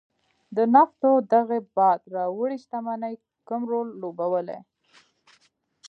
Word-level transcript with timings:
د 0.55 0.57
نفتو 0.73 1.11
دغې 1.33 1.59
باد 1.75 2.01
راوړې 2.15 2.57
شتمنۍ 2.63 3.15
کم 3.47 3.61
رول 3.71 3.87
لوبولی. 4.01 4.59